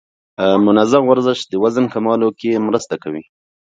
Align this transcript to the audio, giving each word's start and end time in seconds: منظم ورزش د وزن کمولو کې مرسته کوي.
منظم 0.65 1.03
ورزش 1.07 1.39
د 1.51 1.53
وزن 1.63 1.85
کمولو 1.93 2.29
کې 2.39 2.63
مرسته 2.67 2.95
کوي. 3.03 3.23